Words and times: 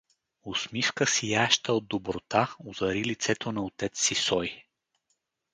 Усмивка, 0.43 1.05
сияеща 1.07 1.73
от 1.73 1.87
доброта, 1.87 2.55
озари 2.59 3.03
лицето 3.05 3.51
на 3.51 3.63
отец 3.63 3.99
Сисой. 4.01 4.63